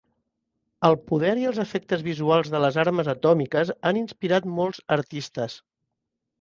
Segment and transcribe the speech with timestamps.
[0.87, 5.63] El poder i els efectes visuals de les armes atòmiques han inspirat molts artistes.